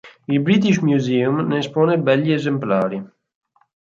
Il 0.33 0.39
British 0.39 0.79
Museum 0.81 1.41
ne 1.47 1.59
espone 1.59 1.97
begli 1.99 2.31
esemplari. 2.31 3.03